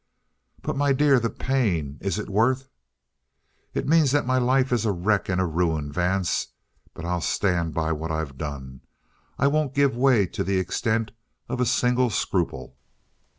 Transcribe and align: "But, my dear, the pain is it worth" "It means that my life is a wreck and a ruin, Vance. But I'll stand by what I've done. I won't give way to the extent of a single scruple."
"But, 0.63 0.75
my 0.75 0.93
dear, 0.93 1.19
the 1.19 1.29
pain 1.29 1.99
is 2.01 2.17
it 2.17 2.27
worth" 2.27 2.67
"It 3.75 3.87
means 3.87 4.09
that 4.09 4.25
my 4.25 4.39
life 4.39 4.71
is 4.73 4.83
a 4.83 4.91
wreck 4.91 5.29
and 5.29 5.39
a 5.39 5.45
ruin, 5.45 5.91
Vance. 5.91 6.47
But 6.95 7.05
I'll 7.05 7.21
stand 7.21 7.75
by 7.75 7.91
what 7.91 8.09
I've 8.09 8.35
done. 8.35 8.81
I 9.37 9.45
won't 9.45 9.75
give 9.75 9.95
way 9.95 10.25
to 10.25 10.43
the 10.43 10.57
extent 10.57 11.11
of 11.47 11.61
a 11.61 11.67
single 11.67 12.09
scruple." 12.09 12.75